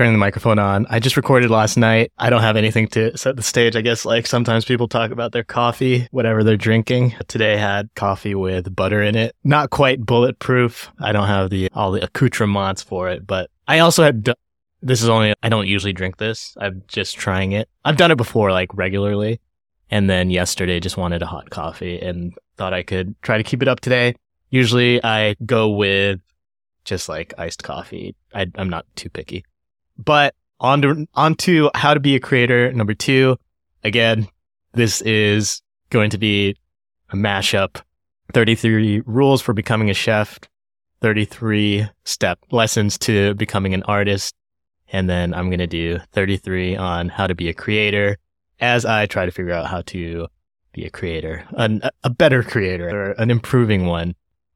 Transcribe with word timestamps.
turning 0.00 0.14
the 0.14 0.18
microphone 0.18 0.58
on. 0.58 0.86
I 0.88 0.98
just 0.98 1.18
recorded 1.18 1.50
last 1.50 1.76
night. 1.76 2.10
I 2.16 2.30
don't 2.30 2.40
have 2.40 2.56
anything 2.56 2.88
to 2.88 3.14
set 3.18 3.36
the 3.36 3.42
stage. 3.42 3.76
I 3.76 3.82
guess 3.82 4.06
like 4.06 4.26
sometimes 4.26 4.64
people 4.64 4.88
talk 4.88 5.10
about 5.10 5.32
their 5.32 5.44
coffee, 5.44 6.08
whatever 6.10 6.42
they're 6.42 6.56
drinking. 6.56 7.14
Today 7.28 7.52
I 7.52 7.58
had 7.58 7.90
coffee 7.96 8.34
with 8.34 8.74
butter 8.74 9.02
in 9.02 9.14
it. 9.14 9.36
Not 9.44 9.68
quite 9.68 10.06
bulletproof. 10.06 10.90
I 11.00 11.12
don't 11.12 11.26
have 11.26 11.50
the 11.50 11.68
all 11.74 11.92
the 11.92 12.02
accoutrements 12.02 12.82
for 12.82 13.10
it, 13.10 13.26
but 13.26 13.50
I 13.68 13.80
also 13.80 14.02
had 14.02 14.26
this 14.80 15.02
is 15.02 15.10
only 15.10 15.34
I 15.42 15.50
don't 15.50 15.66
usually 15.66 15.92
drink 15.92 16.16
this. 16.16 16.56
I'm 16.58 16.82
just 16.88 17.18
trying 17.18 17.52
it. 17.52 17.68
I've 17.84 17.98
done 17.98 18.10
it 18.10 18.16
before 18.16 18.52
like 18.52 18.72
regularly. 18.72 19.38
And 19.90 20.08
then 20.08 20.30
yesterday 20.30 20.80
just 20.80 20.96
wanted 20.96 21.20
a 21.20 21.26
hot 21.26 21.50
coffee 21.50 22.00
and 22.00 22.32
thought 22.56 22.72
I 22.72 22.84
could 22.84 23.20
try 23.20 23.36
to 23.36 23.44
keep 23.44 23.60
it 23.60 23.68
up 23.68 23.80
today. 23.80 24.14
Usually 24.48 25.04
I 25.04 25.36
go 25.44 25.68
with 25.68 26.20
just 26.86 27.06
like 27.10 27.34
iced 27.36 27.62
coffee. 27.62 28.14
I, 28.34 28.46
am 28.56 28.70
not 28.70 28.86
too 28.96 29.10
picky. 29.10 29.44
But 30.02 30.34
on 30.58 30.82
to, 30.82 31.06
on 31.14 31.34
to 31.36 31.70
how 31.74 31.94
to 31.94 32.00
be 32.00 32.16
a 32.16 32.20
creator. 32.20 32.72
Number 32.72 32.94
two, 32.94 33.36
again, 33.84 34.28
this 34.72 35.00
is 35.02 35.62
going 35.90 36.10
to 36.10 36.18
be 36.18 36.56
a 37.10 37.16
mashup. 37.16 37.80
33 38.32 39.02
rules 39.06 39.42
for 39.42 39.52
becoming 39.52 39.90
a 39.90 39.94
chef, 39.94 40.38
33 41.00 41.88
step 42.04 42.38
lessons 42.50 42.96
to 42.98 43.34
becoming 43.34 43.74
an 43.74 43.82
artist. 43.84 44.34
And 44.92 45.08
then 45.08 45.34
I'm 45.34 45.48
going 45.48 45.58
to 45.58 45.66
do 45.66 45.98
33 46.12 46.76
on 46.76 47.08
how 47.08 47.26
to 47.26 47.34
be 47.34 47.48
a 47.48 47.54
creator 47.54 48.18
as 48.60 48.84
I 48.84 49.06
try 49.06 49.24
to 49.24 49.32
figure 49.32 49.52
out 49.52 49.66
how 49.66 49.82
to 49.82 50.28
be 50.72 50.84
a 50.84 50.90
creator, 50.90 51.44
an, 51.52 51.82
a 52.04 52.10
better 52.10 52.42
creator 52.42 52.88
or 52.88 53.10
an 53.12 53.30
improving 53.30 53.86
one. 53.86 54.14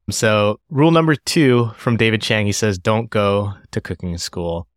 So 0.09 0.59
rule 0.69 0.91
number 0.91 1.15
two 1.15 1.71
from 1.77 1.97
David 1.97 2.21
Chang, 2.21 2.45
he 2.45 2.51
says, 2.51 2.77
don't 2.77 3.09
go 3.09 3.53
to 3.71 3.81
cooking 3.81 4.17
school. 4.17 4.67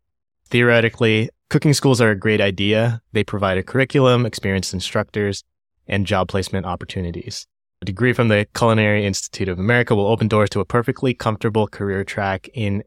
Theoretically, 0.49 1.29
cooking 1.49 1.73
schools 1.73 2.01
are 2.01 2.09
a 2.09 2.15
great 2.15 2.41
idea. 2.41 3.01
They 3.11 3.23
provide 3.23 3.57
a 3.57 3.63
curriculum, 3.63 4.25
experienced 4.25 4.73
instructors, 4.73 5.43
and 5.87 6.07
job 6.07 6.27
placement 6.27 6.65
opportunities. 6.65 7.45
A 7.81 7.85
degree 7.85 8.13
from 8.13 8.27
the 8.27 8.47
Culinary 8.55 9.05
Institute 9.05 9.47
of 9.47 9.59
America 9.59 9.95
will 9.95 10.07
open 10.07 10.27
doors 10.27 10.49
to 10.51 10.59
a 10.59 10.65
perfectly 10.65 11.13
comfortable 11.13 11.67
career 11.67 12.03
track 12.03 12.49
in 12.53 12.83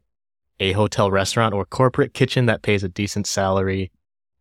a 0.59 0.73
hotel 0.73 1.09
restaurant 1.09 1.53
or 1.53 1.65
corporate 1.65 2.13
kitchen 2.13 2.45
that 2.45 2.61
pays 2.61 2.83
a 2.83 2.89
decent 2.89 3.27
salary 3.27 3.91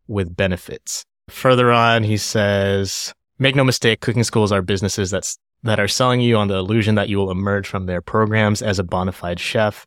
with 0.06 0.36
benefits. 0.36 1.04
Further 1.30 1.72
on, 1.72 2.02
he 2.02 2.16
says, 2.16 3.14
make 3.38 3.54
no 3.54 3.64
mistake, 3.64 4.00
cooking 4.00 4.24
schools 4.24 4.52
are 4.52 4.62
businesses 4.62 5.10
that's, 5.10 5.38
that 5.62 5.80
are 5.80 5.88
selling 5.88 6.20
you 6.20 6.36
on 6.36 6.48
the 6.48 6.56
illusion 6.56 6.96
that 6.96 7.08
you 7.08 7.18
will 7.18 7.30
emerge 7.30 7.66
from 7.66 7.86
their 7.86 8.02
programs 8.02 8.60
as 8.62 8.78
a 8.78 8.84
bona 8.84 9.12
fide 9.12 9.40
chef. 9.40 9.86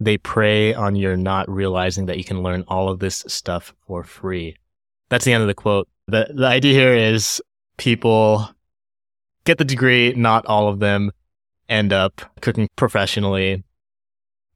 They 0.00 0.18
prey 0.18 0.74
on 0.74 0.96
your 0.96 1.16
not 1.16 1.48
realizing 1.48 2.06
that 2.06 2.18
you 2.18 2.24
can 2.24 2.42
learn 2.42 2.64
all 2.68 2.88
of 2.88 2.98
this 2.98 3.24
stuff 3.28 3.74
for 3.86 4.04
free. 4.04 4.56
That's 5.08 5.24
the 5.24 5.32
end 5.32 5.42
of 5.42 5.48
the 5.48 5.54
quote. 5.54 5.88
The, 6.06 6.32
the 6.34 6.46
idea 6.46 6.74
here 6.74 6.94
is 6.94 7.40
people 7.76 8.48
get 9.44 9.58
the 9.58 9.64
degree, 9.64 10.12
not 10.14 10.46
all 10.46 10.68
of 10.68 10.80
them 10.80 11.10
end 11.68 11.92
up 11.92 12.20
cooking 12.40 12.68
professionally. 12.76 13.64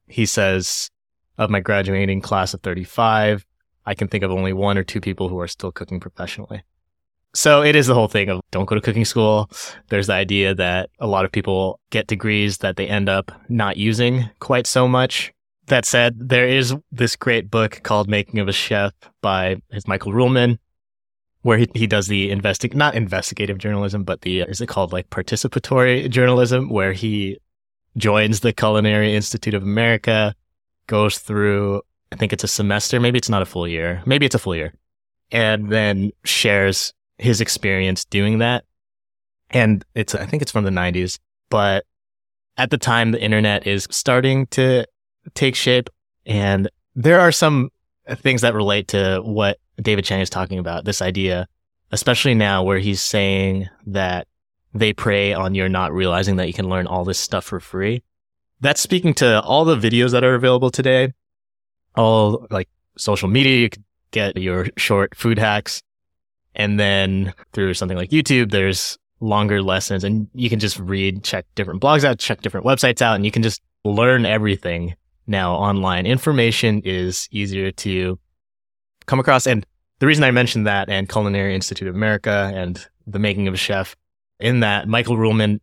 He 0.07 0.25
says, 0.25 0.89
of 1.37 1.49
my 1.49 1.61
graduating 1.61 2.21
class 2.21 2.53
of 2.53 2.61
35, 2.61 3.45
I 3.85 3.93
can 3.93 4.07
think 4.07 4.23
of 4.23 4.31
only 4.31 4.53
one 4.53 4.77
or 4.77 4.83
two 4.83 4.99
people 4.99 5.29
who 5.29 5.39
are 5.39 5.47
still 5.47 5.71
cooking 5.71 5.99
professionally. 5.99 6.63
So 7.33 7.61
it 7.61 7.75
is 7.75 7.87
the 7.87 7.93
whole 7.93 8.07
thing 8.07 8.29
of 8.29 8.41
don't 8.51 8.65
go 8.65 8.75
to 8.75 8.81
cooking 8.81 9.05
school. 9.05 9.49
There's 9.89 10.07
the 10.07 10.13
idea 10.13 10.55
that 10.55 10.89
a 10.99 11.07
lot 11.07 11.25
of 11.25 11.31
people 11.31 11.79
get 11.91 12.07
degrees 12.07 12.59
that 12.59 12.75
they 12.75 12.87
end 12.87 13.07
up 13.07 13.31
not 13.49 13.77
using 13.77 14.29
quite 14.39 14.65
so 14.65 14.87
much. 14.87 15.31
That 15.67 15.85
said, 15.85 16.29
there 16.29 16.47
is 16.47 16.75
this 16.91 17.15
great 17.15 17.51
book 17.51 17.81
called 17.83 18.09
Making 18.09 18.39
of 18.39 18.47
a 18.47 18.51
Chef 18.51 18.93
by 19.21 19.61
his 19.71 19.87
Michael 19.87 20.11
Ruhlman, 20.11 20.57
where 21.43 21.59
he, 21.59 21.67
he 21.75 21.85
does 21.85 22.07
the 22.07 22.31
investi- 22.31 22.73
not 22.73 22.95
investigative 22.95 23.59
journalism, 23.59 24.03
but 24.03 24.21
the, 24.21 24.41
is 24.41 24.61
it 24.61 24.67
called 24.67 24.91
like 24.91 25.11
participatory 25.11 26.09
journalism, 26.09 26.69
where 26.69 26.93
he 26.93 27.37
joins 27.97 28.39
the 28.39 28.51
Culinary 28.51 29.15
Institute 29.15 29.53
of 29.53 29.61
America, 29.61 30.33
goes 30.87 31.19
through 31.19 31.83
I 32.11 32.15
think 32.15 32.33
it's 32.33 32.43
a 32.43 32.47
semester. 32.47 32.99
Maybe 32.99 33.17
it's 33.17 33.29
not 33.29 33.41
a 33.41 33.45
full 33.45 33.67
year. 33.67 34.01
Maybe 34.05 34.25
it's 34.25 34.35
a 34.35 34.39
full 34.39 34.55
year. 34.55 34.73
And 35.31 35.69
then 35.69 36.11
shares 36.23 36.93
his 37.19 37.41
experience 37.41 38.05
doing 38.05 38.39
that. 38.39 38.65
And 39.51 39.83
it's, 39.95 40.15
I 40.15 40.25
think 40.25 40.41
it's 40.41 40.51
from 40.51 40.63
the 40.63 40.71
90s, 40.71 41.19
but 41.49 41.85
at 42.57 42.69
the 42.69 42.77
time, 42.77 43.11
the 43.11 43.21
internet 43.21 43.65
is 43.65 43.87
starting 43.89 44.47
to 44.47 44.85
take 45.33 45.55
shape. 45.55 45.89
And 46.25 46.69
there 46.95 47.19
are 47.19 47.31
some 47.31 47.69
things 48.15 48.41
that 48.41 48.53
relate 48.53 48.89
to 48.89 49.21
what 49.23 49.57
David 49.81 50.05
Chang 50.05 50.21
is 50.21 50.29
talking 50.29 50.59
about 50.59 50.85
this 50.85 51.01
idea, 51.01 51.47
especially 51.91 52.35
now 52.35 52.63
where 52.63 52.79
he's 52.79 53.01
saying 53.01 53.67
that 53.87 54.27
they 54.73 54.93
prey 54.93 55.33
on 55.33 55.55
your 55.55 55.69
not 55.69 55.93
realizing 55.93 56.35
that 56.35 56.47
you 56.47 56.53
can 56.53 56.69
learn 56.69 56.85
all 56.85 57.05
this 57.05 57.17
stuff 57.17 57.45
for 57.45 57.59
free. 57.59 58.03
That's 58.61 58.81
speaking 58.81 59.13
to 59.15 59.41
all 59.41 59.65
the 59.65 59.77
videos 59.77 60.11
that 60.11 60.23
are 60.23 60.35
available 60.35 60.69
today 60.69 61.13
all 61.95 62.47
like 62.49 62.69
social 62.97 63.27
media. 63.27 63.57
You 63.57 63.69
could 63.69 63.83
get 64.11 64.37
your 64.37 64.67
short 64.77 65.15
food 65.15 65.37
hacks. 65.37 65.81
And 66.55 66.79
then 66.79 67.33
through 67.53 67.73
something 67.75 67.97
like 67.97 68.09
YouTube, 68.09 68.51
there's 68.51 68.97
longer 69.21 69.61
lessons 69.61 70.03
and 70.03 70.27
you 70.33 70.49
can 70.49 70.59
just 70.59 70.79
read, 70.79 71.23
check 71.23 71.45
different 71.55 71.81
blogs 71.81 72.03
out, 72.03 72.19
check 72.19 72.41
different 72.41 72.65
websites 72.65 73.01
out, 73.01 73.15
and 73.15 73.25
you 73.25 73.31
can 73.31 73.43
just 73.43 73.61
learn 73.83 74.25
everything 74.25 74.95
now 75.27 75.53
online. 75.53 76.05
Information 76.05 76.81
is 76.83 77.27
easier 77.31 77.71
to 77.71 78.19
come 79.05 79.19
across. 79.19 79.45
And 79.45 79.65
the 79.99 80.07
reason 80.07 80.23
I 80.23 80.31
mentioned 80.31 80.67
that 80.67 80.89
and 80.89 81.07
Culinary 81.07 81.55
Institute 81.55 81.87
of 81.87 81.95
America 81.95 82.51
and 82.53 82.85
the 83.05 83.19
making 83.19 83.47
of 83.47 83.53
a 83.53 83.57
chef 83.57 83.95
in 84.39 84.61
that 84.61 84.87
Michael 84.87 85.17
Ruhlman 85.17 85.59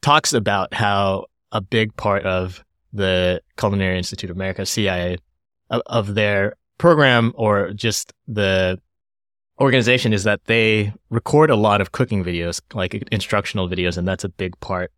talks 0.00 0.32
about 0.32 0.72
how 0.72 1.26
a 1.52 1.60
big 1.60 1.94
part 1.96 2.24
of 2.24 2.64
the 2.92 3.40
Culinary 3.56 3.98
Institute 3.98 4.30
of 4.30 4.36
America, 4.36 4.64
CIA, 4.64 5.18
of, 5.70 6.14
their 6.14 6.54
program 6.78 7.32
or 7.36 7.72
just 7.72 8.12
the 8.26 8.80
organization 9.60 10.12
is 10.12 10.24
that 10.24 10.44
they 10.44 10.92
record 11.10 11.50
a 11.50 11.56
lot 11.56 11.80
of 11.80 11.92
cooking 11.92 12.24
videos, 12.24 12.60
like 12.74 12.94
instructional 13.10 13.68
videos, 13.68 13.96
and 13.96 14.06
that's 14.06 14.24
a 14.24 14.28
big 14.28 14.58
part 14.60 14.92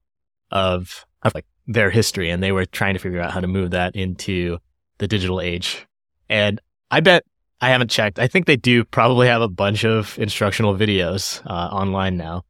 of, 0.50 1.06
of 1.22 1.34
like 1.34 1.46
their 1.66 1.90
history. 1.90 2.30
And 2.30 2.42
they 2.42 2.52
were 2.52 2.66
trying 2.66 2.94
to 2.94 3.00
figure 3.00 3.20
out 3.20 3.32
how 3.32 3.40
to 3.40 3.46
move 3.46 3.70
that 3.70 3.96
into 3.96 4.58
the 4.98 5.08
digital 5.08 5.40
age. 5.40 5.86
And 6.28 6.60
I 6.90 7.00
bet 7.00 7.24
I 7.60 7.70
haven't 7.70 7.90
checked. 7.90 8.18
I 8.18 8.26
think 8.26 8.46
they 8.46 8.56
do 8.56 8.84
probably 8.84 9.26
have 9.26 9.42
a 9.42 9.48
bunch 9.48 9.84
of 9.84 10.18
instructional 10.18 10.76
videos 10.76 11.44
uh, 11.46 11.74
online 11.74 12.16
now. 12.16 12.44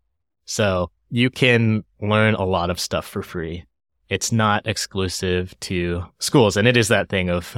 So 0.44 0.91
you 1.10 1.31
can 1.31 1.84
learn 2.00 2.34
a 2.34 2.44
lot 2.44 2.71
of 2.71 2.81
stuff 2.81 3.06
for 3.06 3.22
free. 3.22 3.65
It's 4.09 4.32
not 4.32 4.66
exclusive 4.66 5.59
to 5.60 6.04
schools. 6.19 6.56
And 6.56 6.66
it 6.66 6.77
is 6.77 6.88
that 6.88 7.09
thing 7.09 7.31
of 7.31 7.56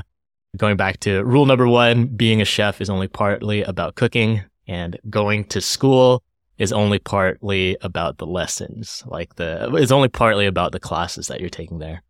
Going 0.56 0.76
back 0.76 1.00
to 1.00 1.24
rule 1.24 1.46
number 1.46 1.66
one, 1.66 2.06
being 2.06 2.42
a 2.42 2.44
chef 2.44 2.80
is 2.80 2.90
only 2.90 3.08
partly 3.08 3.62
about 3.62 3.94
cooking 3.94 4.42
and 4.66 4.98
going 5.08 5.44
to 5.46 5.60
school 5.60 6.22
is 6.58 6.72
only 6.72 6.98
partly 6.98 7.76
about 7.80 8.18
the 8.18 8.26
lessons. 8.26 9.02
Like 9.06 9.36
the, 9.36 9.74
it's 9.74 9.90
only 9.90 10.08
partly 10.08 10.46
about 10.46 10.72
the 10.72 10.80
classes 10.80 11.28
that 11.28 11.40
you're 11.40 11.48
taking 11.48 11.78
there. 11.78 12.02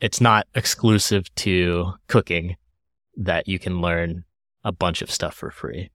It's 0.00 0.20
not 0.20 0.46
exclusive 0.54 1.32
to 1.36 1.92
cooking 2.06 2.56
that 3.18 3.46
you 3.46 3.58
can 3.58 3.82
learn 3.82 4.24
a 4.64 4.72
bunch 4.72 5.02
of 5.02 5.10
stuff 5.10 5.34
for 5.34 5.50
free. 5.50 5.90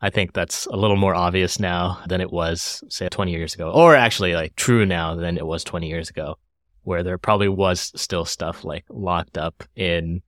I 0.00 0.10
think 0.10 0.32
that's 0.32 0.66
a 0.66 0.76
little 0.76 0.96
more 0.96 1.14
obvious 1.14 1.58
now 1.58 2.00
than 2.06 2.20
it 2.20 2.30
was, 2.30 2.84
say, 2.88 3.08
20 3.08 3.32
years 3.32 3.54
ago, 3.54 3.72
or 3.72 3.96
actually 3.96 4.34
like 4.34 4.54
true 4.54 4.86
now 4.86 5.16
than 5.16 5.36
it 5.36 5.44
was 5.44 5.64
20 5.64 5.88
years 5.88 6.08
ago, 6.08 6.36
where 6.82 7.02
there 7.02 7.18
probably 7.18 7.48
was 7.48 7.92
still 7.96 8.24
stuff 8.24 8.62
like 8.62 8.84
locked 8.88 9.36
up 9.36 9.64
in 9.74 10.22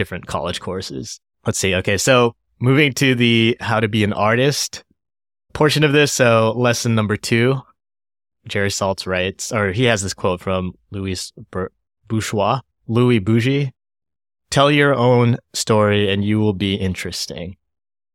different 0.00 0.26
college 0.26 0.60
courses. 0.60 1.20
Let's 1.44 1.58
see. 1.58 1.74
Okay. 1.74 1.98
So 1.98 2.34
moving 2.58 2.94
to 2.94 3.14
the 3.14 3.54
how 3.60 3.80
to 3.80 3.86
be 3.86 4.02
an 4.02 4.14
artist 4.14 4.82
portion 5.52 5.84
of 5.84 5.92
this. 5.92 6.10
So 6.10 6.54
lesson 6.56 6.94
number 6.94 7.18
two, 7.18 7.60
Jerry 8.48 8.70
Saltz 8.70 9.06
writes, 9.06 9.52
or 9.52 9.72
he 9.72 9.84
has 9.84 10.00
this 10.00 10.14
quote 10.14 10.40
from 10.40 10.72
Louis 10.90 11.30
Bourgeois, 12.08 12.60
Louis 12.86 13.18
Bougie. 13.18 13.72
Tell 14.48 14.70
your 14.70 14.94
own 14.94 15.36
story 15.52 16.10
and 16.10 16.24
you 16.24 16.40
will 16.40 16.54
be 16.54 16.76
interesting. 16.76 17.58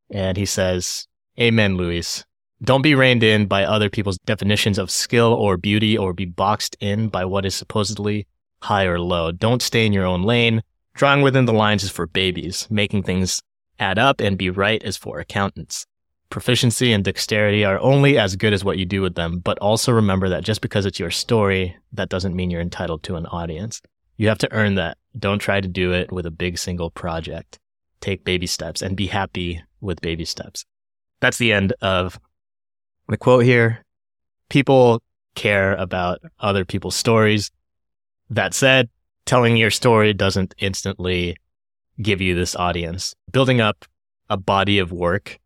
And 0.10 0.38
he 0.38 0.48
says, 0.48 1.08
Amen, 1.40 1.78
Louis. 1.78 2.26
Don't 2.64 2.82
be 2.82 2.96
reined 2.96 3.22
in 3.22 3.46
by 3.46 3.64
other 3.64 3.92
people's 3.92 4.18
definitions 4.26 4.80
of 4.80 4.90
skill 4.90 5.34
or 5.34 5.56
beauty 5.56 5.96
or 5.96 6.14
be 6.14 6.26
boxed 6.26 6.76
in 6.80 7.10
by 7.10 7.26
what 7.26 7.46
is 7.46 7.54
supposedly 7.54 8.26
high 8.64 8.86
or 8.86 9.00
low. 9.00 9.32
Don't 9.32 9.62
stay 9.62 9.86
in 9.86 9.94
your 9.94 10.06
own 10.06 10.24
lane. 10.24 10.64
Drawing 10.96 11.22
within 11.22 11.46
the 11.46 11.54
lines 11.54 11.84
is 11.84 11.92
for 11.92 12.08
babies. 12.08 12.68
Making 12.70 13.04
things 13.04 13.42
add 13.80 14.00
up 14.00 14.22
and 14.22 14.38
be 14.38 14.50
right 14.50 14.82
is 14.82 14.96
for 14.96 15.20
accountants. 15.20 15.86
Proficiency 16.30 16.92
and 16.94 17.04
dexterity 17.04 17.64
are 17.66 17.80
only 17.80 18.18
as 18.18 18.36
good 18.38 18.54
as 18.54 18.64
what 18.64 18.78
you 18.78 18.86
do 18.86 19.02
with 19.02 19.16
them, 19.16 19.40
but 19.40 19.60
also 19.60 19.92
remember 19.92 20.30
that 20.30 20.44
just 20.44 20.62
because 20.62 20.86
it's 20.86 21.00
your 21.00 21.12
story, 21.12 21.76
that 21.92 22.10
doesn't 22.10 22.36
mean 22.36 22.50
you're 22.50 22.62
entitled 22.62 23.04
to 23.04 23.16
an 23.18 23.26
audience. 23.28 23.82
You 24.18 24.30
have 24.30 24.38
to 24.40 24.52
earn 24.54 24.76
that. 24.76 24.98
Don't 25.20 25.40
try 25.40 25.60
to 25.60 25.68
do 25.68 25.92
it 25.92 26.12
with 26.12 26.26
a 26.26 26.32
big 26.32 26.58
single 26.58 26.90
project. 26.90 27.60
take 28.06 28.24
baby 28.24 28.46
steps 28.46 28.82
and 28.82 28.96
be 28.96 29.08
happy 29.08 29.62
with 29.82 30.00
baby 30.02 30.26
steps. 30.26 30.64
That's 31.22 31.38
the 31.40 31.52
end 31.52 31.74
of 31.82 32.20
the 33.08 33.18
quote 33.18 33.44
here. 33.44 33.84
People 34.50 35.02
care 35.34 35.74
about 35.74 36.20
other 36.40 36.66
people's 36.66 36.96
stories. 36.96 37.52
That 38.30 38.54
said, 38.54 38.90
telling 39.26 39.58
your 39.58 39.72
story 39.72 40.14
doesn't 40.14 40.56
instantly 40.58 41.36
give 42.02 42.22
you 42.22 42.36
this 42.36 42.56
audience. 42.56 43.16
Building 43.32 43.62
up 43.62 43.86
a 44.30 44.38
body 44.38 44.80
of 44.80 44.92
work 44.92 45.40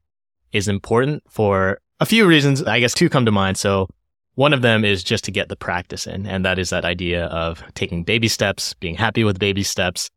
is 0.52 0.68
important 0.68 1.24
for 1.30 1.80
a 2.00 2.06
few 2.06 2.26
reasons. 2.26 2.64
I 2.64 2.80
guess 2.80 2.94
two 2.94 3.10
come 3.10 3.26
to 3.26 3.32
mind. 3.32 3.58
So 3.58 3.88
one 4.36 4.54
of 4.54 4.62
them 4.62 4.86
is 4.86 5.04
just 5.04 5.24
to 5.26 5.32
get 5.32 5.50
the 5.50 5.56
practice 5.56 6.08
in. 6.08 6.26
And 6.26 6.46
that 6.46 6.60
is 6.60 6.70
that 6.70 6.86
idea 6.86 7.26
of 7.26 7.64
taking 7.74 8.04
baby 8.04 8.28
steps, 8.28 8.74
being 8.76 8.96
happy 8.96 9.24
with 9.24 9.40
baby 9.40 9.64
steps. 9.64 10.10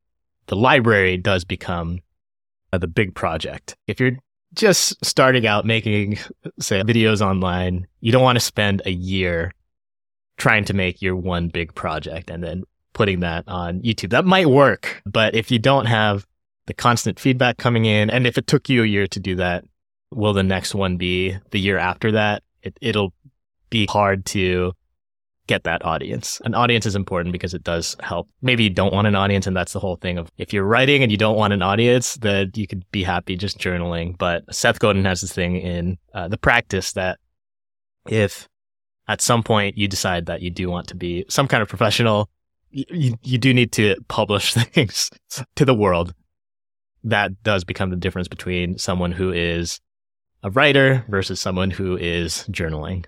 The 0.47 0.57
library 0.57 1.17
does 1.17 1.45
become 1.45 2.01
uh, 2.73 2.79
the 2.79 2.89
big 2.89 3.15
project. 3.15 3.77
If 3.87 4.01
you're 4.01 4.17
just 4.55 5.05
starting 5.05 5.47
out 5.47 5.65
making, 5.65 6.19
say, 6.59 6.83
videos 6.83 7.21
online, 7.21 7.87
you 8.01 8.13
don't 8.13 8.23
want 8.23 8.37
to 8.37 8.45
spend 8.45 8.83
a 8.85 8.93
year 8.93 9.53
trying 10.37 10.65
to 10.65 10.75
make 10.75 11.03
your 11.03 11.17
one 11.17 11.49
big 11.49 11.75
project 11.75 12.31
and 12.31 12.43
then 12.43 12.65
putting 12.93 13.21
that 13.21 13.45
on 13.49 13.81
YouTube. 13.81 14.11
That 14.11 14.25
might 14.25 14.49
work, 14.49 15.03
but 15.07 15.35
if 15.35 15.51
you 15.51 15.59
don't 15.59 15.87
have 15.87 16.27
the 16.67 16.75
constant 16.75 17.19
feedback 17.19 17.57
coming 17.59 17.85
in, 17.85 18.11
and 18.11 18.27
if 18.27 18.39
it 18.39 18.47
took 18.47 18.69
you 18.69 18.83
a 18.83 18.87
year 18.87 19.07
to 19.09 19.21
do 19.21 19.37
that, 19.37 19.65
will 20.11 20.33
the 20.33 20.43
next 20.43 20.75
one 20.75 20.97
be 20.97 21.37
the 21.51 21.61
year 21.61 21.79
after 21.79 22.13
that? 22.13 22.43
It, 22.63 22.79
it'll 22.81 23.13
be 23.71 23.87
hard 23.87 24.25
to 24.27 24.73
get 25.47 25.65
that 25.65 25.85
audience. 25.85 26.41
An 26.45 26.55
audience 26.55 26.87
is 26.87 26.95
important 26.95 27.33
because 27.33 27.53
it 27.53 27.65
does 27.65 27.97
help. 28.01 28.29
Maybe 28.43 28.65
you 28.65 28.71
don't 28.71 28.93
want 28.93 29.07
an 29.07 29.17
audience, 29.17 29.47
and 29.47 29.57
that's 29.57 29.73
the 29.73 29.81
whole 29.81 29.97
thing 29.97 30.19
of 30.19 30.31
if 30.39 30.53
you're 30.53 30.65
writing 30.65 31.03
and 31.03 31.11
you 31.11 31.19
don't 31.19 31.37
want 31.37 31.53
an 31.53 31.63
audience, 31.63 32.17
then 32.17 32.53
you 32.55 32.67
could 32.67 32.85
be 32.93 33.03
happy 33.03 33.37
just 33.37 33.59
journaling. 33.59 34.17
But 34.17 34.45
Seth 34.55 34.79
Godin 34.79 35.05
has 35.05 35.21
this 35.21 35.33
thing 35.33 35.57
in 35.57 35.99
uh, 36.15 36.29
the 36.29 36.39
practice 36.39 36.93
that 36.93 37.19
if 38.07 38.49
at 39.09 39.21
some 39.21 39.43
point 39.43 39.77
you 39.77 39.89
decide 39.89 40.27
that 40.27 40.43
you 40.43 40.51
do 40.51 40.71
want 40.71 40.89
to 40.89 40.95
be 40.95 41.25
some 41.29 41.49
kind 41.49 41.63
of 41.63 41.69
professional, 41.69 42.31
you, 42.73 43.17
you 43.23 43.39
do 43.39 43.55
need 43.55 43.73
to 43.73 43.97
publish 44.09 44.55
things 44.75 45.11
to 45.57 45.65
the 45.65 45.75
world. 45.75 46.15
That 47.05 47.43
does 47.43 47.65
become 47.65 47.91
the 47.91 47.97
difference 47.97 48.29
between 48.29 48.79
someone 48.79 49.13
who 49.13 49.33
is 49.33 49.81
a 50.43 50.51
writer 50.51 51.05
versus 51.09 51.41
someone 51.41 51.71
who 51.71 51.97
is 51.97 52.47
journaling. 52.51 53.07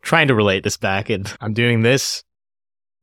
Trying 0.00 0.28
to 0.28 0.34
relate 0.34 0.64
this 0.64 0.76
back, 0.76 1.10
and 1.10 1.32
I'm 1.40 1.54
doing 1.54 1.82
this 1.82 2.24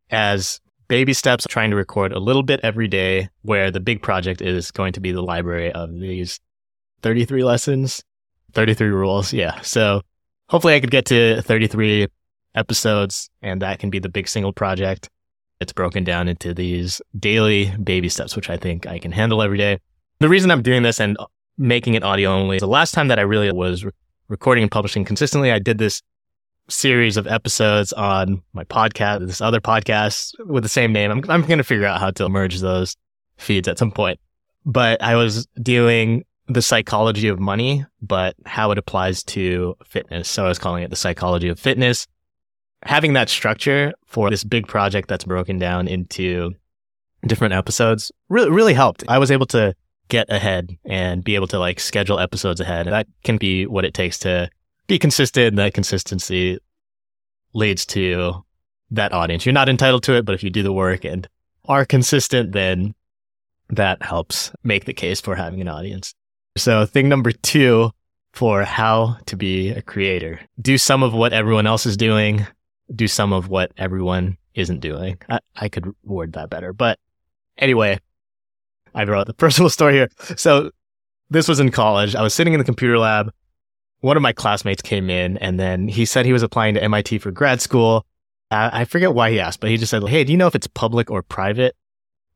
as 0.09 0.59
baby 0.87 1.13
steps, 1.13 1.45
trying 1.47 1.69
to 1.69 1.75
record 1.75 2.11
a 2.11 2.19
little 2.19 2.43
bit 2.43 2.59
every 2.63 2.87
day, 2.87 3.29
where 3.43 3.71
the 3.71 3.79
big 3.79 4.01
project 4.01 4.41
is 4.41 4.71
going 4.71 4.93
to 4.93 4.99
be 4.99 5.11
the 5.11 5.21
library 5.21 5.71
of 5.71 5.93
these 5.93 6.39
33 7.01 7.43
lessons, 7.43 8.03
33 8.53 8.87
rules. 8.87 9.31
Yeah. 9.31 9.61
So 9.61 10.01
hopefully 10.49 10.75
I 10.75 10.79
could 10.79 10.91
get 10.91 11.05
to 11.05 11.41
33 11.41 12.07
episodes, 12.55 13.29
and 13.41 13.61
that 13.61 13.79
can 13.79 13.89
be 13.89 13.99
the 13.99 14.09
big 14.09 14.27
single 14.27 14.51
project. 14.51 15.09
It's 15.59 15.73
broken 15.73 16.03
down 16.03 16.27
into 16.27 16.53
these 16.53 17.01
daily 17.17 17.75
baby 17.83 18.07
steps, 18.09 18.35
which 18.35 18.49
I 18.49 18.57
think 18.57 18.87
I 18.87 18.99
can 18.99 19.11
handle 19.11 19.41
every 19.41 19.57
day. 19.57 19.79
The 20.19 20.29
reason 20.29 20.51
I'm 20.51 20.61
doing 20.61 20.83
this 20.83 20.99
and 20.99 21.17
making 21.57 21.95
it 21.95 22.03
audio 22.03 22.31
only, 22.31 22.57
is 22.57 22.61
the 22.61 22.67
last 22.67 22.93
time 22.93 23.09
that 23.09 23.19
I 23.19 23.23
really 23.23 23.51
was 23.51 23.83
re- 23.83 23.91
recording 24.29 24.63
and 24.63 24.71
publishing 24.71 25.03
consistently, 25.03 25.51
I 25.51 25.59
did 25.59 25.77
this 25.77 26.01
series 26.69 27.17
of 27.17 27.27
episodes 27.27 27.91
on 27.93 28.41
my 28.53 28.63
podcast, 28.63 29.27
this 29.27 29.41
other 29.41 29.59
podcast 29.59 30.33
with 30.45 30.63
the 30.63 30.69
same 30.69 30.93
name. 30.93 31.11
I'm, 31.11 31.29
I'm 31.29 31.41
going 31.41 31.57
to 31.57 31.63
figure 31.63 31.85
out 31.85 31.99
how 31.99 32.11
to 32.11 32.29
merge 32.29 32.59
those 32.59 32.95
feeds 33.37 33.67
at 33.67 33.77
some 33.77 33.91
point. 33.91 34.19
But 34.65 35.01
I 35.01 35.15
was 35.15 35.45
doing 35.61 36.23
the 36.47 36.61
psychology 36.61 37.27
of 37.27 37.39
money, 37.39 37.85
but 38.01 38.35
how 38.45 38.71
it 38.71 38.77
applies 38.77 39.23
to 39.23 39.75
fitness. 39.85 40.29
So 40.29 40.45
I 40.45 40.47
was 40.47 40.59
calling 40.59 40.83
it 40.83 40.89
the 40.89 40.95
psychology 40.95 41.49
of 41.49 41.59
fitness 41.59 42.07
having 42.83 43.13
that 43.13 43.29
structure 43.29 43.93
for 44.05 44.29
this 44.29 44.43
big 44.43 44.67
project 44.67 45.07
that's 45.07 45.25
broken 45.25 45.59
down 45.59 45.87
into 45.87 46.53
different 47.25 47.53
episodes 47.53 48.11
really, 48.29 48.49
really 48.49 48.73
helped. 48.73 49.03
I 49.07 49.17
was 49.17 49.31
able 49.31 49.45
to 49.47 49.75
get 50.07 50.29
ahead 50.29 50.77
and 50.85 51.23
be 51.23 51.35
able 51.35 51.47
to 51.47 51.59
like 51.59 51.79
schedule 51.79 52.19
episodes 52.19 52.59
ahead. 52.59 52.87
And 52.87 52.93
that 52.93 53.07
can 53.23 53.37
be 53.37 53.65
what 53.65 53.85
it 53.85 53.93
takes 53.93 54.17
to 54.19 54.49
be 54.87 54.97
consistent. 54.97 55.55
That 55.55 55.73
consistency 55.73 56.59
leads 57.53 57.85
to 57.87 58.43
that 58.91 59.13
audience. 59.13 59.45
You're 59.45 59.53
not 59.53 59.69
entitled 59.69 60.03
to 60.03 60.15
it, 60.15 60.25
but 60.25 60.35
if 60.35 60.43
you 60.43 60.49
do 60.49 60.63
the 60.63 60.73
work 60.73 61.05
and 61.05 61.27
are 61.65 61.85
consistent, 61.85 62.53
then 62.53 62.95
that 63.69 64.01
helps 64.01 64.51
make 64.63 64.85
the 64.85 64.93
case 64.93 65.21
for 65.21 65.35
having 65.35 65.61
an 65.61 65.67
audience. 65.67 66.15
So 66.57 66.85
thing 66.85 67.07
number 67.07 67.31
two 67.31 67.91
for 68.33 68.63
how 68.63 69.17
to 69.27 69.35
be 69.35 69.69
a 69.69 69.81
creator, 69.81 70.39
do 70.59 70.77
some 70.77 71.03
of 71.03 71.13
what 71.13 71.33
everyone 71.33 71.67
else 71.67 71.85
is 71.85 71.97
doing 71.97 72.47
do 72.93 73.07
some 73.07 73.33
of 73.33 73.49
what 73.49 73.71
everyone 73.77 74.37
isn't 74.55 74.79
doing. 74.79 75.17
I, 75.29 75.39
I 75.55 75.69
could 75.69 75.93
word 76.03 76.33
that 76.33 76.49
better. 76.49 76.73
But 76.73 76.99
anyway, 77.57 77.99
I 78.93 79.03
wrote 79.03 79.27
the 79.27 79.33
personal 79.45 79.69
story 79.69 79.93
here. 79.93 80.09
So 80.35 80.71
this 81.29 81.47
was 81.47 81.59
in 81.59 81.71
college. 81.71 82.15
I 82.15 82.21
was 82.21 82.33
sitting 82.33 82.53
in 82.53 82.59
the 82.59 82.65
computer 82.65 82.97
lab. 82.97 83.31
One 84.01 84.17
of 84.17 84.23
my 84.23 84.33
classmates 84.33 84.81
came 84.81 85.09
in 85.09 85.37
and 85.37 85.59
then 85.59 85.87
he 85.87 86.05
said 86.05 86.25
he 86.25 86.33
was 86.33 86.43
applying 86.43 86.73
to 86.75 86.83
MIT 86.83 87.19
for 87.19 87.31
grad 87.31 87.61
school. 87.61 88.05
I, 88.49 88.81
I 88.81 88.85
forget 88.85 89.13
why 89.13 89.31
he 89.31 89.39
asked, 89.39 89.59
but 89.59 89.69
he 89.69 89.77
just 89.77 89.91
said, 89.91 90.07
Hey, 90.07 90.23
do 90.23 90.31
you 90.31 90.37
know 90.37 90.47
if 90.47 90.55
it's 90.55 90.67
public 90.67 91.11
or 91.11 91.21
private? 91.21 91.75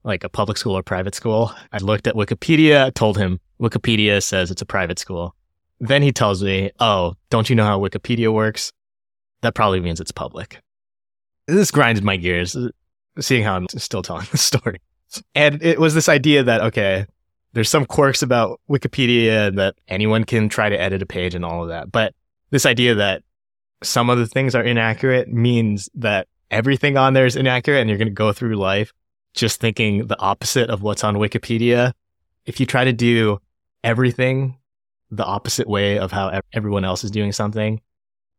Like 0.04 0.26
a 0.26 0.30
public 0.30 0.58
school 0.58 0.78
or 0.78 0.84
private 0.84 1.16
school? 1.16 1.54
I 1.72 1.78
looked 1.78 2.08
at 2.08 2.16
Wikipedia, 2.16 2.94
told 2.94 3.18
him 3.18 3.40
Wikipedia 3.62 4.22
says 4.22 4.52
it's 4.52 4.62
a 4.62 4.66
private 4.66 5.00
school. 5.00 5.34
Then 5.80 6.02
he 6.02 6.12
tells 6.12 6.44
me, 6.44 6.72
Oh, 6.80 7.14
don't 7.30 7.50
you 7.50 7.56
know 7.56 7.66
how 7.66 7.80
Wikipedia 7.80 8.32
works? 8.32 8.72
That 9.44 9.56
probably 9.56 9.80
means 9.80 10.00
it's 10.00 10.12
public. 10.12 10.60
This 11.48 11.72
grinded 11.72 12.04
my 12.04 12.18
gears, 12.18 12.58
seeing 13.20 13.44
how 13.44 13.56
I'm 13.56 13.68
still 13.70 14.02
telling 14.02 14.28
the 14.32 14.38
story. 14.38 14.80
And 15.36 15.62
it 15.62 15.80
was 15.80 15.94
this 15.94 16.10
idea 16.10 16.44
that, 16.44 16.62
okay, 16.62 17.06
there's 17.54 17.70
some 17.70 17.86
quirks 17.86 18.24
about 18.24 18.60
Wikipedia 18.70 19.50
and 19.50 19.60
that 19.60 19.76
anyone 19.88 20.24
can 20.24 20.50
try 20.50 20.70
to 20.70 20.80
edit 20.80 21.04
a 21.04 21.06
page 21.06 21.36
and 21.36 21.46
all 21.46 21.62
of 21.64 21.70
that. 21.70 21.92
But 21.92 22.16
this 22.50 22.66
idea 22.66 22.96
that 22.96 23.24
some 23.84 24.10
of 24.10 24.18
the 24.18 24.26
things 24.26 24.56
are 24.56 24.64
inaccurate 24.64 25.28
means 25.28 25.90
that 25.96 26.28
everything 26.50 26.98
on 26.98 27.14
there 27.14 27.26
is 27.26 27.36
inaccurate 27.36 27.80
and 27.80 27.90
you're 27.90 28.00
going 28.00 28.08
to 28.08 28.14
go 28.14 28.34
through 28.34 28.56
life 28.56 28.94
just 29.34 29.60
thinking 29.60 30.08
the 30.08 30.20
opposite 30.20 30.70
of 30.70 30.82
what's 30.82 31.04
on 31.04 31.16
Wikipedia. 31.16 31.94
If 32.46 32.60
you 32.60 32.66
try 32.66 32.86
to 32.86 32.94
do 32.94 33.40
everything 33.84 34.58
the 35.12 35.26
opposite 35.26 35.68
way 35.68 36.00
of 36.00 36.12
how 36.12 36.42
everyone 36.54 36.86
else 36.86 37.04
is 37.04 37.12
doing 37.12 37.32
something, 37.32 37.82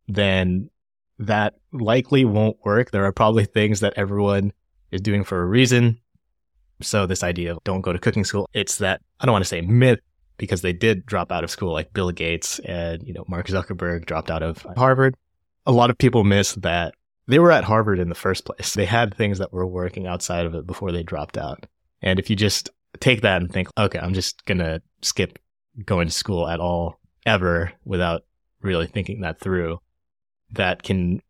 then 0.07 0.69
that 1.19 1.55
likely 1.71 2.25
won't 2.25 2.57
work. 2.65 2.91
There 2.91 3.05
are 3.05 3.11
probably 3.11 3.45
things 3.45 3.79
that 3.79 3.93
everyone 3.95 4.51
is 4.91 5.01
doing 5.01 5.23
for 5.23 5.41
a 5.41 5.45
reason. 5.45 5.99
So 6.81 7.05
this 7.05 7.23
idea 7.23 7.53
of 7.53 7.63
don't 7.63 7.81
go 7.81 7.93
to 7.93 7.99
cooking 7.99 8.25
school, 8.25 8.49
it's 8.53 8.77
that 8.79 9.01
I 9.19 9.25
don't 9.25 9.33
want 9.33 9.43
to 9.43 9.49
say 9.49 9.61
myth 9.61 9.99
because 10.37 10.61
they 10.61 10.73
did 10.73 11.05
drop 11.05 11.31
out 11.31 11.43
of 11.43 11.49
school 11.49 11.71
like 11.71 11.93
Bill 11.93 12.11
Gates 12.11 12.59
and, 12.59 13.05
you 13.07 13.13
know, 13.13 13.23
Mark 13.27 13.47
Zuckerberg 13.47 14.05
dropped 14.05 14.29
out 14.29 14.43
of 14.43 14.65
Harvard. 14.75 15.15
A 15.65 15.71
lot 15.71 15.89
of 15.89 15.97
people 15.97 16.23
miss 16.23 16.53
that 16.55 16.93
they 17.27 17.39
were 17.39 17.51
at 17.51 17.63
Harvard 17.63 17.99
in 17.99 18.09
the 18.09 18.15
first 18.15 18.45
place. 18.45 18.73
They 18.73 18.85
had 18.85 19.13
things 19.13 19.39
that 19.39 19.53
were 19.53 19.65
working 19.65 20.05
outside 20.05 20.45
of 20.45 20.53
it 20.53 20.67
before 20.67 20.91
they 20.91 21.03
dropped 21.03 21.37
out. 21.37 21.65
And 22.01 22.19
if 22.19 22.29
you 22.29 22.35
just 22.35 22.69
take 22.99 23.21
that 23.21 23.41
and 23.41 23.51
think, 23.51 23.69
okay, 23.77 23.99
I'm 23.99 24.13
just 24.13 24.45
going 24.45 24.59
to 24.59 24.81
skip 25.01 25.39
going 25.85 26.07
to 26.07 26.13
school 26.13 26.47
at 26.47 26.59
all 26.59 26.99
ever 27.25 27.71
without 27.83 28.23
really 28.61 28.87
thinking 28.87 29.21
that 29.21 29.39
through, 29.39 29.79
that 30.51 30.83
can 30.83 31.21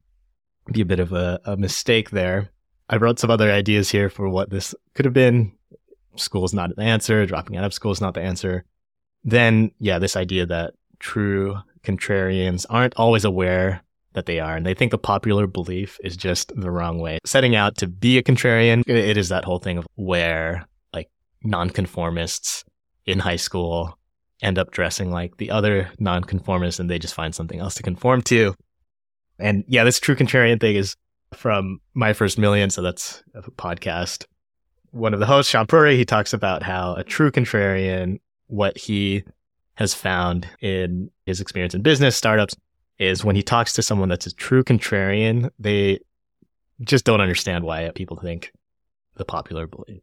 be 0.72 0.82
a 0.82 0.86
bit 0.86 1.00
of 1.00 1.14
a, 1.14 1.40
a 1.46 1.58
mistake 1.58 2.10
there. 2.12 2.50
I 2.90 2.98
wrote 2.98 3.20
some 3.20 3.32
other 3.32 3.52
ideas 3.52 3.90
here 3.90 4.10
for 4.10 4.30
what 4.30 4.50
this 4.50 4.76
could 4.94 5.06
have 5.06 5.14
been. 5.14 5.54
School 6.16 6.46
is 6.46 6.54
not 6.54 6.76
the 6.76 6.84
answer. 6.84 7.26
Dropping 7.26 7.58
out 7.58 7.66
of 7.66 7.74
school 7.74 7.92
is 7.92 8.02
not 8.02 8.14
the 8.14 8.22
answer. 8.22 8.64
Then, 9.24 9.72
yeah, 9.80 10.00
this 10.00 10.16
idea 10.16 10.46
that 10.46 10.76
true 11.00 11.58
contrarians 11.84 12.66
aren't 12.70 12.96
always 12.96 13.26
aware 13.26 13.82
that 14.14 14.28
they 14.28 14.40
are, 14.40 14.56
and 14.56 14.66
they 14.66 14.74
think 14.74 14.92
the 14.92 14.98
popular 14.98 15.46
belief 15.46 16.00
is 16.04 16.16
just 16.16 16.54
the 16.56 16.72
wrong 16.72 17.00
way. 17.00 17.20
Setting 17.26 17.56
out 17.56 17.78
to 17.78 17.88
be 17.88 18.18
a 18.18 18.24
contrarian, 18.24 18.82
it 18.88 19.18
is 19.18 19.30
that 19.30 19.46
whole 19.46 19.60
thing 19.60 19.78
of 19.78 19.86
where 19.96 20.68
like 20.94 21.10
nonconformists 21.44 22.64
in 23.06 23.20
high 23.20 23.36
school 23.36 23.98
end 24.42 24.58
up 24.58 24.72
dressing 24.72 25.12
like 25.12 25.38
the 25.38 25.52
other 25.52 25.90
nonconformists 26.00 26.80
and 26.80 26.90
they 26.90 27.00
just 27.00 27.14
find 27.14 27.34
something 27.34 27.60
else 27.60 27.76
to 27.76 27.84
conform 27.84 28.22
to. 28.22 28.54
And 29.40 29.64
yeah, 29.68 29.84
this 29.84 30.00
true 30.00 30.16
contrarian 30.16 30.60
thing 30.60 30.76
is 30.76 30.96
from 31.34 31.80
My 31.94 32.14
First 32.14 32.38
Million. 32.38 32.70
So 32.70 32.82
that's 32.82 33.24
a 33.34 33.42
podcast. 33.52 34.26
One 34.92 35.14
of 35.14 35.20
the 35.20 35.26
hosts, 35.26 35.52
Shaan 35.52 35.68
Puri, 35.68 35.98
he 35.98 36.06
talks 36.06 36.34
about 36.34 36.64
how 36.64 36.96
a 36.96 37.04
true 37.04 37.32
contrarian, 37.32 38.20
what 38.48 38.78
he 38.78 39.24
has 39.76 39.94
found 39.94 40.48
in 40.62 41.12
his 41.26 41.42
experience 41.42 41.74
in 41.74 41.82
business, 41.82 42.16
startups, 42.16 42.56
is 42.98 43.26
when 43.26 43.36
he 43.36 43.44
talks 43.44 43.74
to 43.74 43.84
someone 43.84 44.08
that's 44.08 44.28
a 44.28 44.34
true 44.34 44.64
contrarian, 44.64 45.50
they 45.60 46.00
just 46.82 47.04
don't 47.04 47.20
understand 47.20 47.66
why 47.66 47.92
people 47.94 48.16
think 48.16 48.54
the 49.16 49.26
popular 49.26 49.68
belief. 49.68 50.02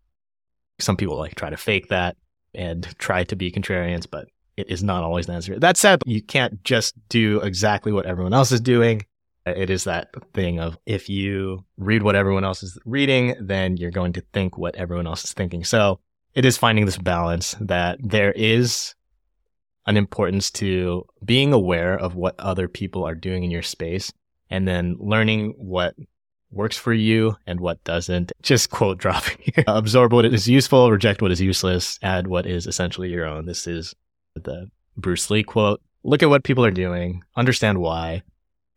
Some 0.79 0.97
people 0.97 1.17
like 1.17 1.35
try 1.35 1.49
to 1.49 1.57
fake 1.57 1.89
that. 1.89 2.17
and 2.55 2.87
try 2.99 3.25
to 3.25 3.37
be 3.37 3.51
contrarians, 3.51 4.07
but 4.11 4.29
it 4.57 4.69
is 4.69 4.83
not 4.83 5.03
always 5.03 5.27
the 5.27 5.33
answer. 5.33 5.59
That 5.59 5.77
said, 5.77 6.03
you 6.07 6.23
can't 6.23 6.63
just 6.65 6.95
do 7.09 7.41
exactly 7.41 7.93
what 7.93 8.07
everyone 8.07 8.35
else 8.35 8.53
is 8.53 8.61
doing. 8.61 9.03
Uh, 9.47 9.53
it 9.57 9.71
is 9.71 9.85
that 9.85 10.11
thing 10.35 10.61
of 10.61 10.79
if 10.87 11.09
you 11.09 11.65
read 11.77 12.03
what 12.03 12.17
everyone 12.17 12.45
else 12.45 12.63
is 12.63 12.79
reading, 12.85 13.35
then 13.41 13.77
you're 13.77 13.91
going 13.91 14.13
to 14.13 14.23
think 14.33 14.57
what 14.57 14.77
everyone 14.77 15.07
else 15.07 15.25
is 15.25 15.33
thinking. 15.33 15.65
So 15.65 16.01
it 16.35 16.45
is 16.45 16.57
finding 16.57 16.87
this 16.87 16.99
balance 16.99 17.57
that 17.61 17.99
there 18.03 18.33
is 18.33 18.95
an 19.87 19.97
importance 19.97 20.51
to 20.51 21.05
being 21.25 21.53
aware 21.53 21.99
of 21.99 22.15
what 22.15 22.39
other 22.39 22.69
people 22.69 23.05
are 23.05 23.15
doing 23.15 23.43
in 23.43 23.51
your 23.51 23.63
space 23.63 24.13
and 24.49 24.67
then 24.69 24.97
learning 25.01 25.55
what 25.57 25.95
works 26.53 26.77
for 26.77 26.93
you 26.93 27.35
and 27.47 27.59
what 27.59 27.83
doesn't. 27.85 28.31
Just 28.43 28.71
quote 28.71 28.99
dropping. 28.99 29.53
Absorb 29.67 30.13
what 30.13 30.27
is 30.27 30.49
useful, 30.49 30.91
reject 30.91 31.23
what 31.23 31.33
is 31.33 31.41
useless, 31.41 31.99
add 32.03 32.27
what 32.27 32.47
is 32.47 32.67
essentially 32.67 33.09
your 33.09 33.27
own. 33.27 33.47
This 33.47 33.67
is 33.67 33.95
the 34.35 34.71
Bruce 34.97 35.31
Lee 35.31 35.43
quote. 35.43 35.81
Look 36.05 36.23
at 36.23 36.29
what 36.29 36.45
people 36.45 36.65
are 36.65 36.71
doing, 36.71 37.23
understand 37.37 37.79
why, 37.79 38.23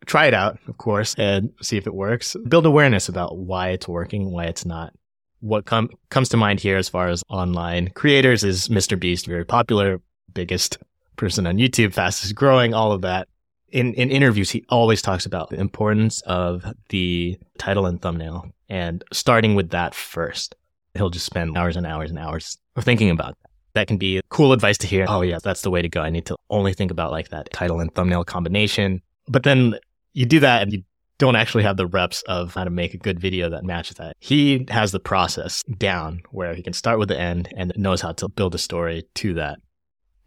try 0.05 0.25
it 0.25 0.33
out, 0.33 0.59
of 0.67 0.77
course, 0.77 1.15
and 1.17 1.51
see 1.61 1.77
if 1.77 1.87
it 1.87 1.93
works. 1.93 2.35
Build 2.47 2.65
awareness 2.65 3.09
about 3.09 3.37
why 3.37 3.69
it's 3.69 3.87
working, 3.87 4.31
why 4.31 4.45
it's 4.45 4.65
not. 4.65 4.93
What 5.39 5.65
com- 5.65 5.89
comes 6.09 6.29
to 6.29 6.37
mind 6.37 6.59
here 6.59 6.77
as 6.77 6.89
far 6.89 7.07
as 7.09 7.23
online 7.29 7.89
creators 7.95 8.43
is 8.43 8.67
Mr. 8.67 8.99
Beast, 8.99 9.27
very 9.27 9.45
popular, 9.45 10.01
biggest 10.33 10.77
person 11.17 11.47
on 11.47 11.57
YouTube, 11.57 11.93
fastest 11.93 12.35
growing, 12.35 12.73
all 12.73 12.91
of 12.91 13.01
that. 13.01 13.27
In, 13.69 13.93
in 13.95 14.09
interviews, 14.09 14.51
he 14.51 14.63
always 14.69 15.01
talks 15.01 15.25
about 15.25 15.49
the 15.49 15.59
importance 15.59 16.21
of 16.21 16.65
the 16.89 17.37
title 17.57 17.85
and 17.85 18.01
thumbnail 18.01 18.51
and 18.69 19.03
starting 19.11 19.55
with 19.55 19.71
that 19.71 19.93
first. 19.93 20.55
He'll 20.93 21.09
just 21.09 21.25
spend 21.25 21.57
hours 21.57 21.75
and 21.75 21.85
hours 21.85 22.09
and 22.09 22.19
hours 22.19 22.57
thinking 22.79 23.09
about 23.09 23.35
that. 23.41 23.49
That 23.73 23.87
can 23.87 23.97
be 23.97 24.21
cool 24.29 24.53
advice 24.53 24.77
to 24.79 24.87
hear. 24.87 25.05
Oh, 25.09 25.21
yeah, 25.21 25.39
that's 25.43 25.61
the 25.61 25.69
way 25.69 25.81
to 25.81 25.89
go. 25.89 26.01
I 26.01 26.09
need 26.09 26.25
to 26.27 26.37
only 26.49 26.73
think 26.73 26.91
about 26.91 27.11
like 27.11 27.29
that 27.29 27.51
title 27.51 27.81
and 27.81 27.93
thumbnail 27.93 28.23
combination. 28.23 29.01
But 29.27 29.43
then 29.43 29.75
you 30.13 30.25
do 30.25 30.39
that 30.39 30.61
and 30.63 30.71
you 30.71 30.83
don't 31.17 31.35
actually 31.35 31.63
have 31.63 31.77
the 31.77 31.87
reps 31.87 32.21
of 32.23 32.53
how 32.53 32.63
to 32.63 32.69
make 32.69 32.93
a 32.93 32.97
good 32.97 33.19
video 33.19 33.49
that 33.49 33.63
matches 33.63 33.97
that. 33.97 34.15
He 34.19 34.65
has 34.69 34.91
the 34.91 34.99
process 34.99 35.63
down 35.77 36.21
where 36.31 36.53
he 36.53 36.61
can 36.61 36.73
start 36.73 36.99
with 36.99 37.09
the 37.09 37.19
end 37.19 37.53
and 37.55 37.71
knows 37.77 38.01
how 38.01 38.11
to 38.13 38.27
build 38.27 38.55
a 38.55 38.57
story 38.57 39.03
to 39.15 39.33
that. 39.35 39.59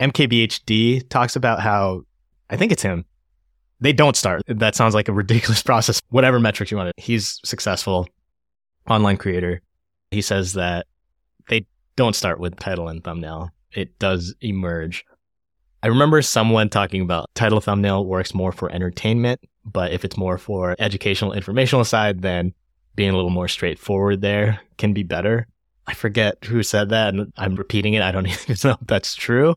MKBHD 0.01 1.09
talks 1.09 1.37
about 1.37 1.61
how, 1.61 2.03
I 2.49 2.57
think 2.57 2.73
it's 2.73 2.83
him, 2.83 3.05
they 3.81 3.93
don't 3.93 4.17
start. 4.17 4.43
That 4.47 4.75
sounds 4.75 4.95
like 4.95 5.09
a 5.09 5.13
ridiculous 5.13 5.63
process. 5.65 6.01
Whatever 6.09 6.41
metrics 6.41 6.71
you 6.71 6.77
want 6.77 6.93
he's 6.97 7.41
successful 7.45 8.09
online 8.89 9.17
creator. 9.17 9.61
He 10.11 10.23
says 10.23 10.55
that 10.55 10.87
they 11.49 11.67
don't 11.97 12.17
start 12.17 12.41
with 12.41 12.59
title 12.59 12.89
and 12.89 13.05
thumbnail. 13.05 13.51
It 13.73 13.99
does 13.99 14.35
emerge. 14.41 15.05
I 15.83 15.87
remember 15.87 16.23
someone 16.23 16.69
talking 16.69 17.03
about 17.03 17.31
title 17.35 17.61
thumbnail 17.61 18.05
works 18.05 18.35
more 18.35 18.51
for 18.51 18.71
entertainment, 18.71 19.41
but 19.65 19.93
if 19.93 20.05
it's 20.05 20.17
more 20.17 20.37
for 20.37 20.75
educational, 20.79 21.33
informational 21.33 21.85
side, 21.85 22.23
then 22.23 22.53
being 22.97 23.11
a 23.11 23.15
little 23.15 23.31
more 23.31 23.47
straightforward 23.47 24.21
there 24.21 24.61
can 24.77 24.93
be 24.93 25.05
better. 25.05 25.47
I 25.87 25.95
forget 25.95 26.45
who 26.45 26.63
said 26.65 26.91
that 26.91 27.15
and 27.15 27.33
I'm 27.37 27.55
repeating 27.55 27.95
it. 27.95 28.03
I 28.03 28.11
don't 28.11 28.27
even 28.27 28.57
know 28.65 28.77
if 28.81 28.87
that's 28.87 29.15
true. 29.15 29.55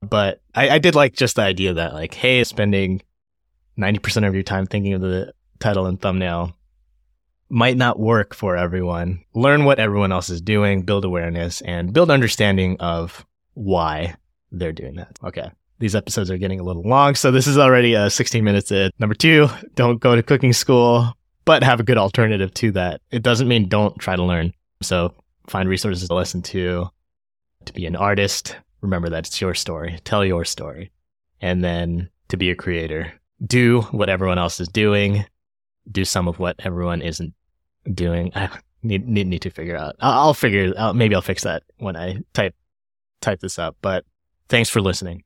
But 0.00 0.42
I, 0.54 0.70
I 0.70 0.78
did 0.78 0.94
like 0.94 1.14
just 1.14 1.36
the 1.36 1.42
idea 1.42 1.74
that 1.74 1.94
like, 1.94 2.14
hey, 2.14 2.44
spending 2.44 3.02
90% 3.78 4.28
of 4.28 4.34
your 4.34 4.42
time 4.42 4.66
thinking 4.66 4.92
of 4.92 5.00
the 5.00 5.34
title 5.58 5.86
and 5.86 6.00
thumbnail 6.00 6.56
might 7.48 7.76
not 7.76 7.98
work 7.98 8.34
for 8.34 8.56
everyone. 8.56 9.24
Learn 9.34 9.64
what 9.64 9.78
everyone 9.78 10.12
else 10.12 10.30
is 10.30 10.40
doing, 10.40 10.82
build 10.82 11.04
awareness, 11.04 11.60
and 11.62 11.92
build 11.92 12.10
understanding 12.10 12.76
of 12.80 13.26
why 13.54 14.14
they're 14.52 14.72
doing 14.72 14.96
that. 14.96 15.18
Okay. 15.24 15.50
These 15.84 15.94
episodes 15.94 16.30
are 16.30 16.38
getting 16.38 16.60
a 16.60 16.62
little 16.62 16.80
long, 16.80 17.14
so 17.14 17.30
this 17.30 17.46
is 17.46 17.58
already 17.58 17.94
uh, 17.94 18.08
16 18.08 18.42
minutes 18.42 18.72
in. 18.72 18.90
Number 18.98 19.14
two, 19.14 19.50
don't 19.74 20.00
go 20.00 20.16
to 20.16 20.22
cooking 20.22 20.54
school, 20.54 21.12
but 21.44 21.62
have 21.62 21.78
a 21.78 21.82
good 21.82 21.98
alternative 21.98 22.54
to 22.54 22.72
that. 22.72 23.02
It 23.10 23.22
doesn't 23.22 23.48
mean 23.48 23.68
don't 23.68 23.98
try 23.98 24.16
to 24.16 24.22
learn. 24.22 24.54
So 24.80 25.12
find 25.46 25.68
resources 25.68 26.08
to 26.08 26.14
listen 26.14 26.40
to, 26.40 26.88
to 27.66 27.72
be 27.74 27.84
an 27.84 27.96
artist, 27.96 28.56
remember 28.80 29.10
that 29.10 29.26
it's 29.26 29.38
your 29.42 29.52
story. 29.52 29.98
Tell 30.04 30.24
your 30.24 30.46
story. 30.46 30.90
And 31.42 31.62
then 31.62 32.08
to 32.28 32.38
be 32.38 32.50
a 32.50 32.56
creator, 32.56 33.12
do 33.46 33.82
what 33.90 34.08
everyone 34.08 34.38
else 34.38 34.60
is 34.60 34.68
doing. 34.68 35.26
Do 35.92 36.06
some 36.06 36.28
of 36.28 36.38
what 36.38 36.56
everyone 36.60 37.02
isn't 37.02 37.34
doing. 37.92 38.32
I 38.34 38.48
need, 38.82 39.06
need, 39.06 39.26
need 39.26 39.42
to 39.42 39.50
figure 39.50 39.76
out. 39.76 39.96
I'll, 40.00 40.28
I'll 40.28 40.34
figure 40.34 40.72
out. 40.78 40.96
Maybe 40.96 41.14
I'll 41.14 41.20
fix 41.20 41.42
that 41.42 41.62
when 41.76 41.94
I 41.94 42.20
type, 42.32 42.54
type 43.20 43.40
this 43.40 43.58
up, 43.58 43.76
but 43.82 44.06
thanks 44.48 44.70
for 44.70 44.80
listening. 44.80 45.24